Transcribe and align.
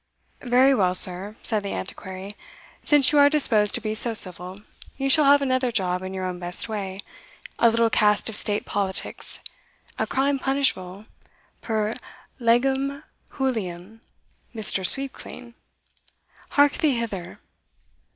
"Very 0.47 0.73
well, 0.73 0.95
sir," 0.95 1.35
said 1.43 1.61
the 1.61 1.73
Antiquary, 1.73 2.35
"since 2.83 3.11
you 3.11 3.19
are 3.19 3.29
disposed 3.29 3.75
to 3.75 3.81
be 3.81 3.93
so 3.93 4.15
civil, 4.15 4.57
you 4.97 5.11
shall 5.11 5.25
have 5.25 5.43
another 5.43 5.71
job 5.71 6.01
in 6.01 6.11
your 6.11 6.25
own 6.25 6.39
best 6.39 6.67
way 6.67 7.01
a 7.59 7.69
little 7.69 7.91
cast 7.91 8.27
of 8.27 8.35
state 8.35 8.65
politics 8.65 9.41
a 9.99 10.07
crime 10.07 10.39
punishable 10.39 11.05
per 11.61 11.93
Legem 12.39 13.03
Juliam, 13.37 14.01
Mr. 14.55 14.83
Sweepclean 14.83 15.53
Hark 16.49 16.71
thee 16.79 16.97
hither." 16.97 17.39